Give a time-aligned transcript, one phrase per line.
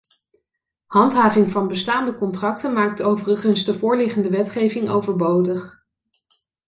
[0.85, 5.85] Handhaving van bestaande contracten maakt overigens de voorliggende wetgeving overbodig.